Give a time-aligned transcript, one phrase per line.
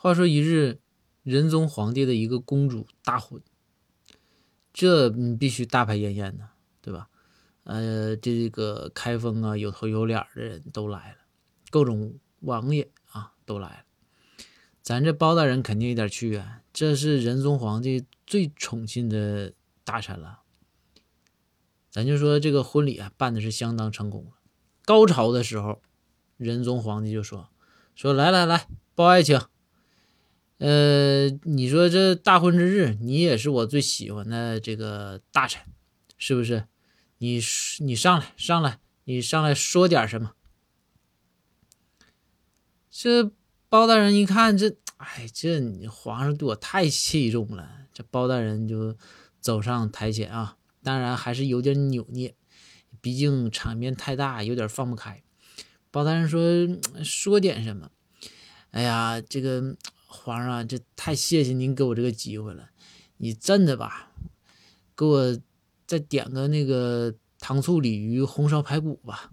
[0.00, 0.78] 话说一日，
[1.24, 3.42] 仁宗皇帝的一个公主大婚，
[4.72, 7.08] 这你必须大排宴宴呢，对吧？
[7.64, 11.16] 呃，这个开封啊，有头有脸的人都来了，
[11.70, 13.84] 各种王爷啊都来了。
[14.82, 20.42] 咱这包大人肯定得去啊，这是仁宗皇帝最宠信的大臣了。
[21.90, 24.30] 咱就说这个婚礼啊，办的是相当成功了。
[24.84, 25.82] 高潮的时候，
[26.36, 27.48] 仁宗皇帝就说
[27.96, 29.40] ：“说来来来，包爱卿，
[30.58, 35.62] 呃，你说这大婚之日，你也是我最喜欢的这个大臣，
[36.16, 36.66] 是不是？
[37.18, 37.40] 你
[37.80, 40.34] 你上来，上来，你上来说点什么？”
[42.90, 43.30] 这
[43.68, 47.86] 包大人一看，这，哎，这皇上对我太器重了。
[47.92, 48.96] 这包大人就
[49.40, 52.34] 走上台前啊，当然还是有点扭捏。
[53.00, 55.22] 毕竟场面太大，有点放不开。
[55.92, 56.40] 包大人说
[57.04, 57.90] ：“说点什么？
[58.70, 59.76] 哎呀，这个
[60.28, 62.68] 皇上，这太谢谢您给我这个机会了。
[63.16, 64.12] 你真的吧，
[64.94, 65.38] 给我
[65.86, 69.30] 再点个那个糖醋鲤鱼、红烧排骨吧。”